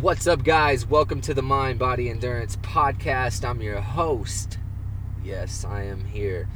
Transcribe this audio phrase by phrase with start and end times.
[0.00, 0.86] What's up, guys?
[0.86, 3.44] Welcome to the Mind Body Endurance Podcast.
[3.44, 4.56] I'm your host.
[5.24, 6.48] Yes, I am here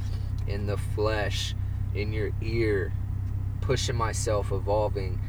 [0.47, 1.57] in the flesh,
[1.93, 2.93] in your ear,
[3.61, 5.21] pushing myself, evolving,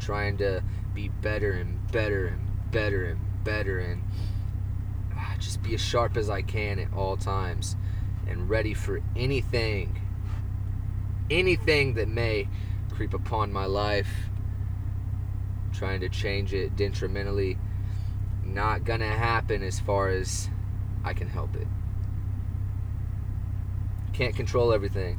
[0.00, 0.64] trying to
[0.94, 4.02] be better and better and better and better and
[5.14, 7.76] ah, just be as sharp as I can at all times
[8.26, 9.96] and ready for anything,
[11.30, 12.48] anything that may
[12.90, 14.29] creep upon my life
[15.80, 17.56] trying to change it detrimentally.
[18.44, 20.50] Not gonna happen as far as
[21.02, 21.66] I can help it.
[24.12, 25.18] Can't control everything.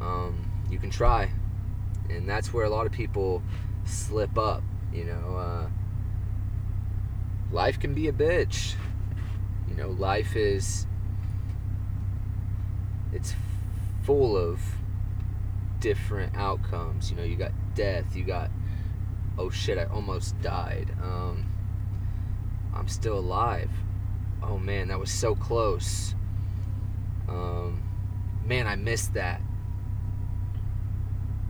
[0.00, 1.28] Um, you can try,
[2.08, 3.42] and that's where a lot of people
[3.84, 4.62] slip up.
[4.92, 5.66] You know, uh,
[7.50, 8.76] life can be a bitch.
[9.68, 10.86] You know, life is
[13.12, 13.34] it's
[14.04, 14.60] full of
[15.80, 17.10] different outcomes.
[17.10, 18.50] You know, you got death, you got
[19.38, 20.90] oh shit, I almost died.
[21.02, 21.46] Um,
[22.74, 23.70] I'm still alive.
[24.42, 26.14] Oh man, that was so close.
[27.28, 27.82] Um,
[28.44, 29.40] man, I missed that.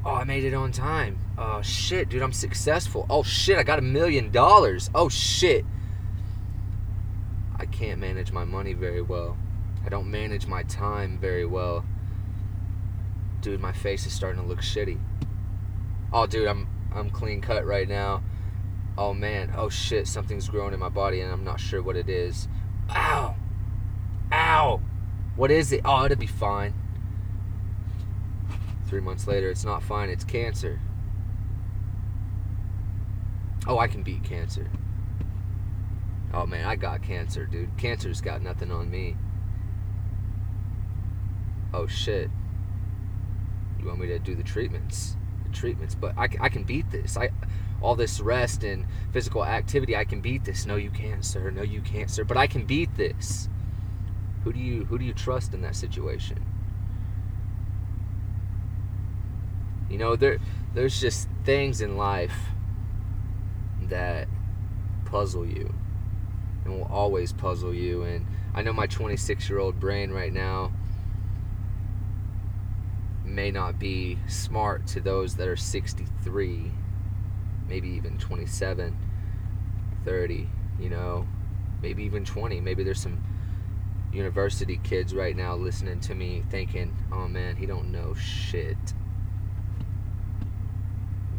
[0.04, 1.18] Oh, I made it on time.
[1.38, 3.06] Oh shit, dude, I'm successful.
[3.08, 4.90] Oh shit, I got a million dollars.
[4.94, 5.64] Oh shit.
[7.56, 9.38] I can't manage my money very well.
[9.84, 11.84] I don't manage my time very well.
[13.40, 14.98] Dude, my face is starting to look shitty.
[16.12, 18.22] Oh, dude, I'm I'm clean cut right now.
[18.96, 22.08] Oh man, oh shit, something's growing in my body and I'm not sure what it
[22.08, 22.46] is.
[22.90, 23.34] Ow!
[24.32, 24.80] Ow!
[25.36, 25.80] What is it?
[25.84, 26.74] Oh, it'll be fine.
[28.86, 30.78] Three months later, it's not fine, it's cancer.
[33.66, 34.70] Oh, I can beat cancer.
[36.32, 37.76] Oh man, I got cancer, dude.
[37.76, 39.16] Cancer's got nothing on me.
[41.72, 42.30] Oh shit.
[43.80, 45.16] You want me to do the treatments?
[45.54, 47.16] Treatments, but I, I can beat this.
[47.16, 47.30] I
[47.80, 50.64] all this rest and physical activity, I can beat this.
[50.64, 51.50] No, you can't, sir.
[51.50, 52.24] No, you can't, sir.
[52.24, 53.48] But I can beat this.
[54.42, 56.44] Who do you who do you trust in that situation?
[59.90, 60.38] You know, there
[60.74, 62.36] there's just things in life
[63.82, 64.28] that
[65.04, 65.72] puzzle you
[66.64, 70.72] and will always puzzle you and I know my 26 year old brain right now
[73.34, 76.70] may not be smart to those that are 63,
[77.68, 78.96] maybe even 27,
[80.04, 81.26] 30, you know,
[81.82, 82.60] maybe even 20.
[82.60, 83.22] Maybe there's some
[84.12, 88.94] university kids right now listening to me thinking, "Oh man, he don't know shit."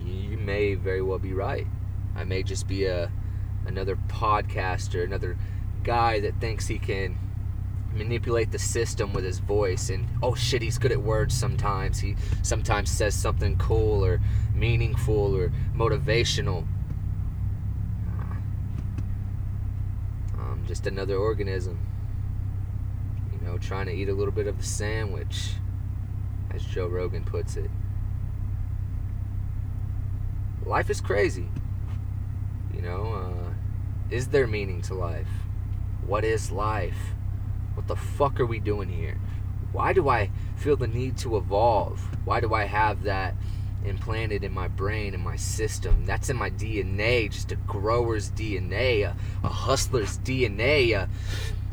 [0.03, 1.67] You may very well be right.
[2.16, 3.12] I may just be a
[3.66, 5.38] another podcaster, another
[5.83, 7.17] guy that thinks he can
[7.95, 12.00] manipulate the system with his voice and oh shit he's good at words sometimes.
[12.00, 14.19] He sometimes says something cool or
[14.53, 16.67] meaningful or motivational.
[20.38, 21.79] Um, just another organism.
[23.31, 25.51] You know trying to eat a little bit of the sandwich
[26.53, 27.72] as joe rogan puts it.
[30.66, 31.47] Life is crazy.
[32.73, 33.53] You know uh,
[34.09, 35.27] is there meaning to life?
[36.06, 37.16] What is life
[37.85, 39.19] what the fuck are we doing here?
[39.72, 42.00] Why do I feel the need to evolve?
[42.25, 43.35] Why do I have that
[43.84, 46.03] implanted in my brain and my system?
[46.06, 51.07] That's in my DNA, just a grower's DNA, a, a hustler's DNA, a,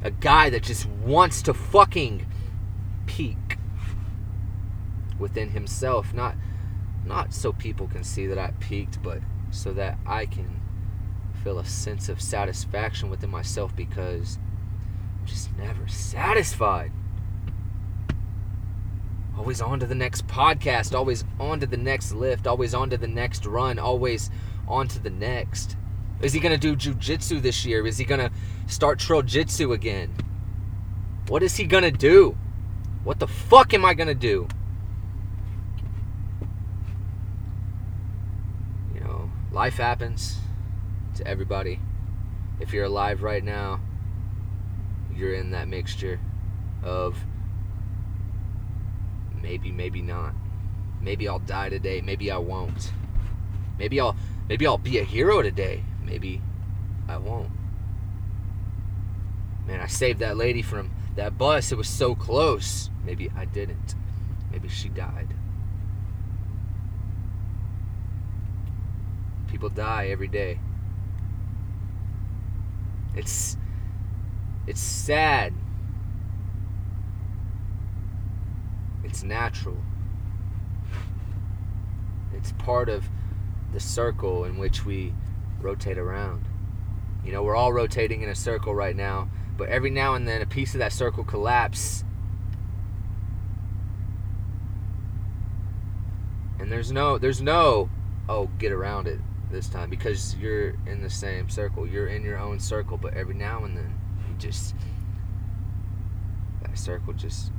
[0.02, 2.26] a guy that just wants to fucking
[3.06, 3.56] peak
[5.18, 6.12] within himself.
[6.12, 6.34] Not
[7.06, 9.20] not so people can see that I peaked, but
[9.50, 10.60] so that I can
[11.42, 14.38] feel a sense of satisfaction within myself because
[15.24, 16.92] just never satisfied.
[19.36, 22.96] Always on to the next podcast, always on to the next lift, always on to
[22.96, 24.30] the next run, always
[24.68, 25.76] on to the next.
[26.20, 27.84] Is he going to do jujitsu this year?
[27.86, 28.30] Is he going to
[28.66, 30.14] start trail jitsu again?
[31.28, 32.36] What is he going to do?
[33.04, 34.46] What the fuck am I going to do?
[38.94, 40.38] You know, life happens
[41.16, 41.80] to everybody.
[42.60, 43.80] If you're alive right now,
[45.16, 46.20] you're in that mixture
[46.82, 47.16] of
[49.40, 50.34] maybe, maybe not.
[51.00, 52.00] Maybe I'll die today.
[52.00, 52.92] Maybe I won't.
[53.78, 54.16] Maybe I'll
[54.48, 55.82] maybe I'll be a hero today.
[56.04, 56.40] Maybe
[57.08, 57.50] I won't.
[59.66, 61.72] Man, I saved that lady from that bus.
[61.72, 62.90] It was so close.
[63.04, 63.94] Maybe I didn't.
[64.50, 65.34] Maybe she died.
[69.48, 70.58] People die every day.
[73.14, 73.56] It's
[74.66, 75.52] it's sad.
[79.04, 79.76] It's natural.
[82.34, 83.08] It's part of
[83.72, 85.14] the circle in which we
[85.60, 86.44] rotate around.
[87.24, 90.42] You know, we're all rotating in a circle right now, but every now and then
[90.42, 92.04] a piece of that circle collapses.
[96.58, 97.90] And there's no there's no
[98.28, 99.18] oh, get around it
[99.50, 101.86] this time because you're in the same circle.
[101.86, 103.94] You're in your own circle, but every now and then
[104.42, 104.74] just
[106.62, 107.52] that circle just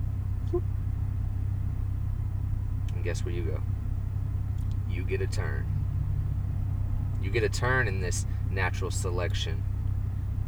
[2.93, 3.61] and guess where you go?
[4.89, 5.65] You get a turn.
[7.21, 9.63] You get a turn in this natural selection.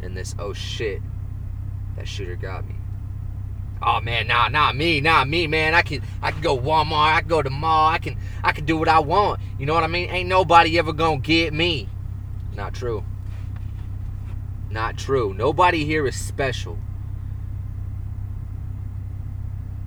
[0.01, 1.01] In this oh shit,
[1.95, 2.75] that shooter got me.
[3.81, 5.73] Oh man, nah, not me, not me, man.
[5.73, 8.65] I can I can go Walmart, I can go to mall, I can I can
[8.65, 9.39] do what I want.
[9.57, 10.09] You know what I mean?
[10.09, 11.87] Ain't nobody ever gonna get me.
[12.53, 13.03] Not true.
[14.75, 15.33] Not true.
[15.33, 16.77] Nobody here is special.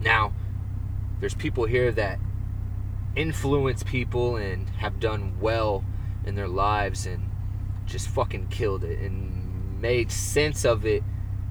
[0.01, 0.33] Now,
[1.21, 2.19] there's people here that
[3.15, 5.85] influence people and have done well
[6.25, 7.29] in their lives and
[7.85, 11.03] just fucking killed it and made sense of it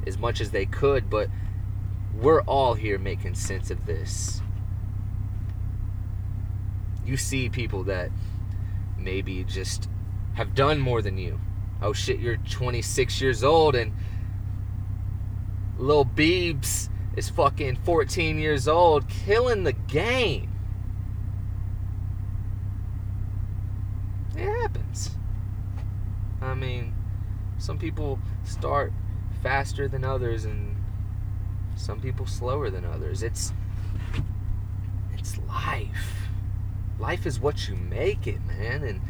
[0.08, 1.30] as much as they could, but
[2.16, 4.42] we're all here making sense of this.
[7.06, 8.10] You see people that
[8.98, 9.88] maybe just
[10.34, 11.40] have done more than you.
[11.82, 13.94] Oh shit, you're 26 years old and
[15.78, 20.52] Lil Beebs is fucking 14 years old killing the game.
[24.36, 25.12] It happens.
[26.42, 26.94] I mean,
[27.58, 28.92] some people start
[29.42, 30.76] faster than others and
[31.76, 33.22] some people slower than others.
[33.22, 33.54] It's
[35.14, 36.30] it's life.
[37.00, 38.84] Life is what you make it, man.
[38.84, 39.02] And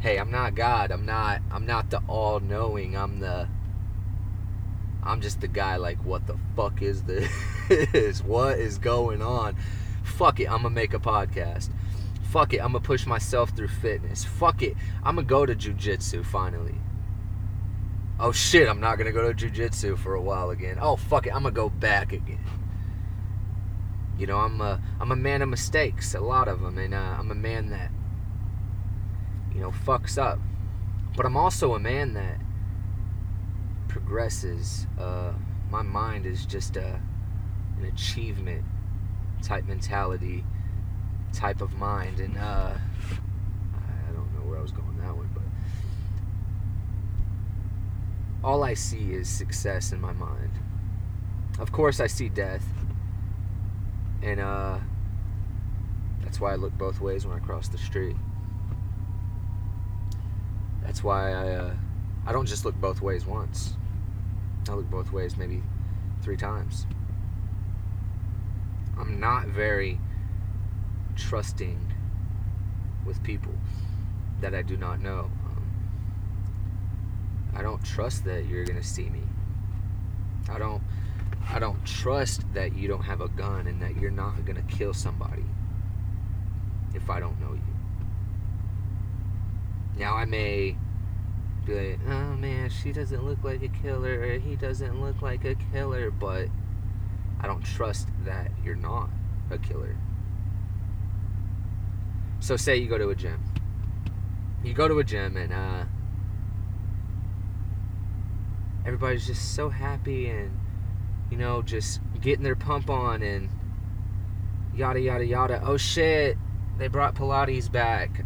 [0.00, 0.90] hey, I'm not God.
[0.90, 2.96] I'm not I'm not the all-knowing.
[2.96, 3.48] I'm the
[5.02, 8.20] I'm just the guy like what the fuck is this?
[8.24, 9.56] what is going on?
[10.02, 11.70] Fuck it, I'm gonna make a podcast.
[12.30, 14.24] Fuck it, I'm gonna push myself through fitness.
[14.24, 16.74] Fuck it, I'm gonna go to jujitsu finally.
[18.18, 20.78] Oh shit, I'm not gonna go to jujitsu for a while again.
[20.80, 22.44] Oh fuck it, I'm gonna go back again.
[24.18, 27.16] You know, I'm a I'm a man of mistakes, a lot of them, and uh,
[27.18, 27.90] I'm a man that
[29.56, 30.38] you know fucks up.
[31.16, 32.38] But I'm also a man that
[33.88, 34.86] progresses.
[35.00, 35.32] Uh,
[35.70, 37.00] my mind is just a
[37.78, 38.64] an achievement
[39.42, 40.44] type mentality,
[41.32, 45.42] type of mind, and uh, I don't know where I was going that one, but
[48.46, 50.52] all I see is success in my mind.
[51.58, 52.66] Of course, I see death,
[54.22, 54.78] and uh,
[56.22, 58.16] that's why I look both ways when I cross the street.
[60.96, 61.74] That's why I uh,
[62.26, 63.74] I don't just look both ways once.
[64.66, 65.62] I look both ways maybe
[66.22, 66.86] three times.
[68.98, 70.00] I'm not very
[71.14, 71.92] trusting
[73.04, 73.52] with people
[74.40, 75.30] that I do not know.
[75.44, 75.70] Um,
[77.54, 79.20] I don't trust that you're gonna see me.
[80.48, 80.82] I don't.
[81.46, 84.94] I don't trust that you don't have a gun and that you're not gonna kill
[84.94, 85.44] somebody
[86.94, 87.60] if I don't know you.
[89.98, 90.78] Now I may
[91.66, 95.44] be like, oh man, she doesn't look like a killer, or he doesn't look like
[95.44, 96.48] a killer, but
[97.40, 99.10] I don't trust that you're not
[99.50, 99.96] a killer.
[102.40, 103.42] So say you go to a gym.
[104.62, 105.84] You go to a gym and uh,
[108.84, 110.56] everybody's just so happy and
[111.30, 113.48] you know just getting their pump on and
[114.74, 115.60] yada yada yada.
[115.64, 116.36] Oh shit,
[116.78, 118.24] they brought Pilates back.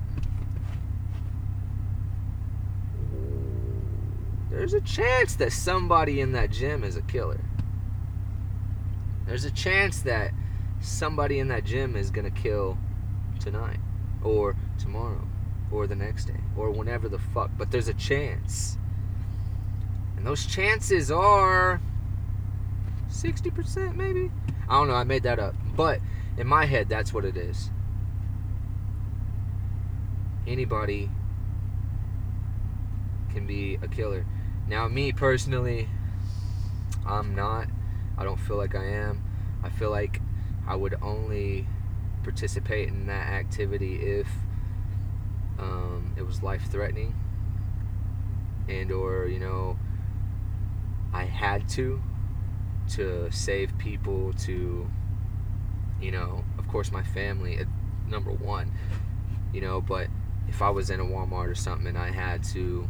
[4.61, 7.40] There's a chance that somebody in that gym is a killer.
[9.25, 10.33] There's a chance that
[10.83, 12.76] somebody in that gym is going to kill
[13.38, 13.79] tonight
[14.23, 15.26] or tomorrow
[15.73, 17.50] or the next day or whenever the fuck.
[17.57, 18.76] But there's a chance.
[20.19, 21.81] And those chances are
[23.09, 24.31] 60% maybe?
[24.69, 25.55] I don't know, I made that up.
[25.75, 26.00] But
[26.37, 27.71] in my head, that's what it is.
[30.47, 31.09] Anybody
[33.33, 34.26] can be a killer.
[34.71, 35.89] Now, me personally,
[37.05, 37.67] I'm not.
[38.17, 39.21] I don't feel like I am.
[39.65, 40.23] I feel like
[40.65, 41.67] I would only
[42.23, 44.29] participate in that activity if
[45.59, 47.17] um, it was life threatening
[48.69, 49.77] and or you know
[51.12, 52.00] I had to
[52.91, 54.89] to save people to
[56.00, 57.65] you know of course my family uh,
[58.09, 58.71] number one
[59.53, 60.07] you know but
[60.49, 62.89] if I was in a Walmart or something and I had to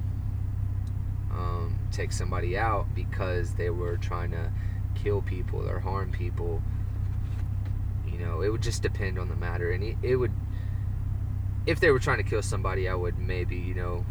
[1.31, 4.51] um, take somebody out because they were trying to
[4.95, 6.63] kill people or harm people.
[8.07, 10.33] You know, it would just depend on the matter, and it, it would.
[11.67, 14.05] If they were trying to kill somebody, I would maybe you know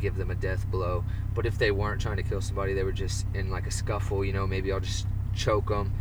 [0.00, 1.04] give them a death blow.
[1.34, 4.24] But if they weren't trying to kill somebody, they were just in like a scuffle,
[4.24, 5.92] you know, maybe I'll just choke them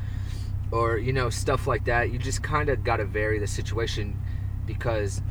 [0.73, 2.11] or you know stuff like that.
[2.11, 4.19] You just kind of got to vary the situation
[4.65, 5.21] because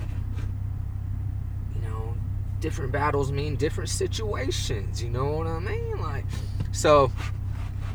[2.63, 5.03] different battles mean different situations.
[5.03, 6.01] You know what I mean?
[6.01, 6.25] Like
[6.71, 7.13] so.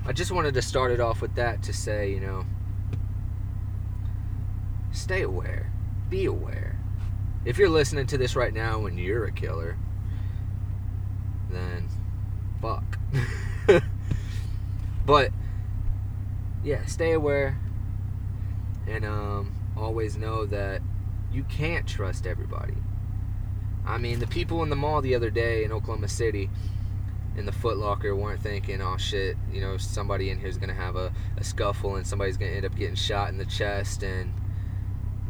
[0.06, 2.46] I just wanted to start it off with that to say, you know,
[4.94, 5.70] stay aware,
[6.10, 6.80] be aware.
[7.44, 9.78] If you're listening to this right now and you're a killer,
[11.50, 11.90] then
[12.62, 12.98] fuck.
[15.06, 15.32] but
[16.64, 17.58] yeah, stay aware
[18.88, 20.82] and um, always know that
[21.34, 22.76] you can't trust everybody.
[23.88, 26.50] I mean, the people in the mall the other day in Oklahoma City
[27.38, 30.70] in the Foot Locker weren't thinking, oh shit, you know, somebody in here is going
[30.70, 34.04] to have a, a scuffle and somebody's to end up getting shot in the chest
[34.04, 34.34] and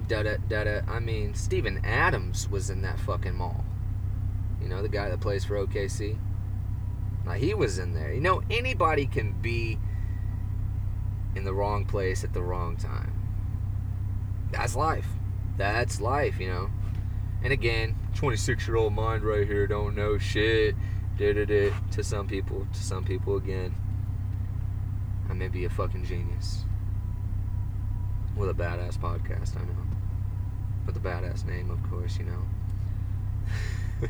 [0.08, 0.82] da da da da.
[0.88, 3.66] I mean, Steven Adams was in that fucking mall.
[4.62, 6.18] You know, the guy that plays for OKC.
[7.26, 8.14] Like, he was in there.
[8.14, 9.78] You know, anybody can be
[11.36, 13.14] in the wrong place at the wrong time.
[14.52, 15.08] That's life.
[15.58, 16.70] That's life, you know.
[17.44, 20.74] And again, 26 year old mind right here don't know shit.
[21.20, 23.76] Did it, to some people, to some people again.
[25.30, 26.66] I may be a fucking genius.
[28.36, 29.86] With a badass podcast, I know.
[30.88, 34.10] With a badass name, of course, you know.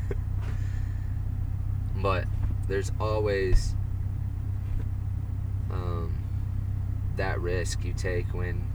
[1.96, 2.24] but
[2.66, 3.74] there's always
[5.70, 6.14] um,
[7.16, 8.66] that risk you take when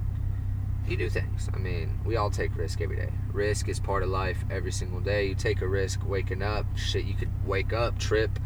[0.88, 1.50] you do things.
[1.54, 3.12] I mean, we all take risk every day.
[3.32, 5.28] Risk is part of life every single day.
[5.28, 6.66] You take a risk waking up.
[6.76, 8.38] Shit, you could wake up, trip,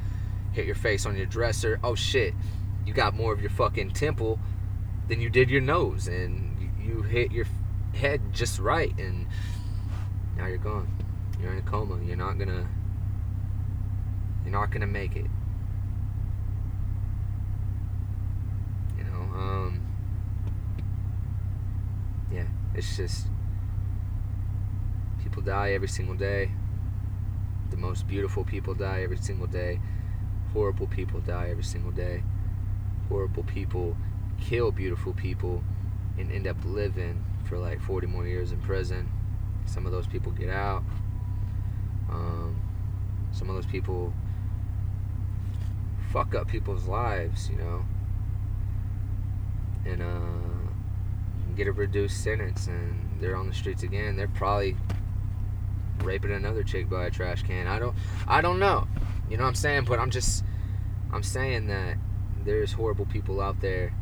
[0.51, 1.79] hit your face on your dresser.
[1.84, 2.34] Oh shit,
[2.86, 4.39] you got more of your fucking temple
[5.08, 7.46] than you did your nose, and you, hit your
[7.94, 9.27] head just right, and
[10.38, 10.88] now you're gone.
[11.41, 12.03] You're in a coma.
[12.03, 12.67] You're not gonna.
[14.44, 15.25] You're not gonna make it.
[18.98, 19.38] You know.
[19.38, 19.88] Um
[22.32, 22.44] yeah,
[22.77, 23.27] it's just
[25.22, 26.51] people die every single day.
[27.72, 29.81] The most beautiful people die every single day.
[30.53, 32.24] Horrible people die every single day.
[33.10, 33.98] Horrible people
[34.39, 35.63] kill beautiful people
[36.19, 39.12] and end up living for like 40 more years in prison.
[39.65, 40.84] Some of those people get out.
[42.10, 42.55] Um,
[43.31, 44.13] some of those people
[46.12, 47.86] fuck up people's lives, you know.
[49.86, 50.56] And uh
[51.57, 54.77] get a reduced sentence and they're on the streets again, they're probably
[56.03, 57.67] raping another chick by a trash can.
[57.67, 57.95] I don't
[58.27, 58.87] I don't know.
[59.29, 59.85] You know what I'm saying?
[59.85, 60.45] But I'm just
[61.11, 61.97] I'm saying that
[62.45, 63.93] there's horrible people out there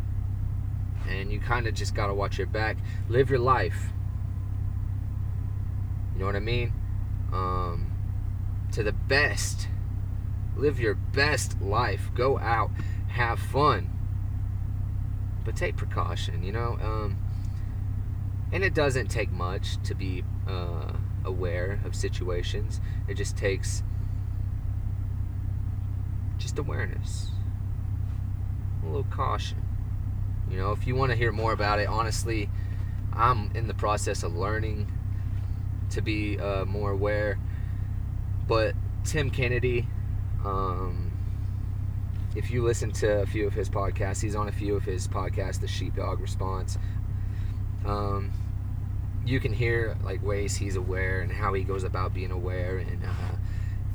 [1.10, 2.78] and you kind of just got to watch your back.
[3.08, 3.88] Live your life.
[6.14, 6.74] You know what I mean?
[7.32, 7.92] Um
[8.74, 9.70] to the best.
[10.58, 12.12] Live your best life.
[12.14, 12.72] Go out,
[13.08, 13.90] have fun.
[15.46, 16.78] But take precaution, you know?
[16.82, 17.18] Um
[18.52, 22.80] and it doesn't take much to be uh, aware of situations.
[23.08, 23.84] It just takes
[26.38, 27.32] just awareness,
[28.84, 29.58] a little caution.
[30.50, 32.50] You know, if you want to hear more about it, honestly,
[33.14, 34.92] I'm in the process of learning
[35.92, 37.40] to be uh, more aware.
[38.48, 39.88] But Tim Kennedy,
[40.44, 41.12] um,
[42.36, 45.08] if you listen to a few of his podcasts, he's on a few of his
[45.08, 46.78] podcasts, The Sheepdog Response.
[47.86, 48.32] Um,
[49.26, 53.04] you can hear like ways he's aware and how he goes about being aware and
[53.04, 53.36] uh,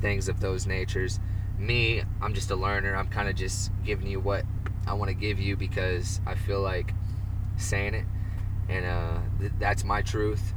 [0.01, 1.19] things of those natures.
[1.57, 2.95] Me, I'm just a learner.
[2.95, 4.43] I'm kind of just giving you what
[4.87, 6.93] I want to give you because I feel like
[7.57, 8.05] saying it,
[8.67, 10.53] and uh, th- that's my truth.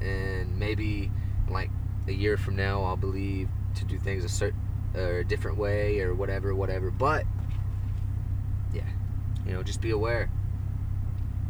[0.00, 1.10] And maybe
[1.48, 1.70] like
[2.06, 4.60] a year from now, I'll believe to do things a certain
[4.94, 6.90] or a different way or whatever, whatever.
[6.90, 7.24] But
[8.72, 8.88] yeah,
[9.44, 10.30] you know, just be aware.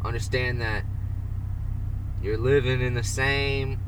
[0.05, 0.85] Understand that
[2.25, 3.79] you're living in the same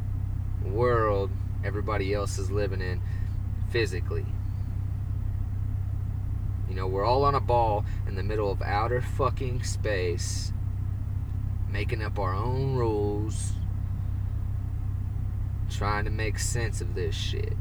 [0.63, 1.31] world
[1.65, 3.01] everybody else is living in
[3.71, 4.27] physically.
[6.69, 10.53] You know, we're all on a ball in the middle of outer fucking space,
[11.71, 13.53] making up our own rules,
[15.71, 17.57] trying to make sense of this shit.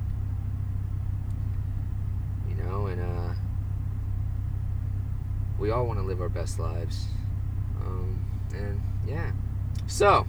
[2.50, 3.34] You know, and uh,
[5.58, 7.06] we all want to live our best lives.
[7.80, 9.32] Um, and yeah.
[9.88, 10.28] So,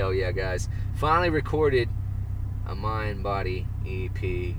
[0.00, 0.66] Hell yeah, guys.
[0.94, 1.86] Finally recorded
[2.66, 4.54] a Mind Body EP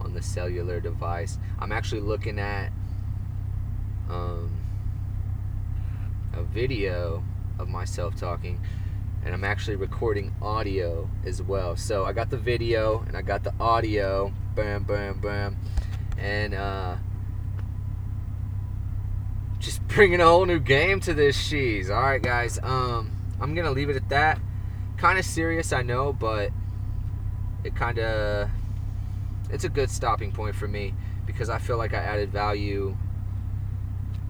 [0.00, 1.36] on the cellular device.
[1.58, 2.72] I'm actually looking at
[4.08, 4.58] um,
[6.32, 7.22] a video
[7.58, 8.58] of myself talking
[9.22, 11.76] and I'm actually recording audio as well.
[11.76, 14.32] So I got the video and I got the audio.
[14.54, 15.58] Bam, bam, bam.
[16.16, 16.96] And uh,
[19.58, 21.90] just bringing a whole new game to this cheese.
[21.90, 22.58] All right, guys.
[22.62, 24.40] Um, I'm gonna leave it at that.
[24.96, 26.50] Kind of serious, I know, but
[27.64, 28.48] it kind of
[29.50, 30.94] it's a good stopping point for me
[31.26, 32.96] because I feel like I added value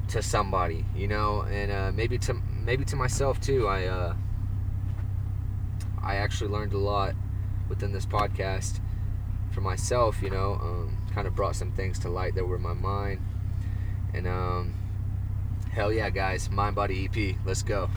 [0.09, 3.67] to somebody, you know, and uh, maybe to maybe to myself too.
[3.69, 4.15] I uh,
[6.03, 7.15] I actually learned a lot
[7.69, 8.81] within this podcast
[9.53, 10.55] for myself, you know.
[10.55, 13.21] Um, kind of brought some things to light that were in my mind,
[14.15, 14.75] and um,
[15.73, 17.89] hell yeah, guys, mind body EP, let's go.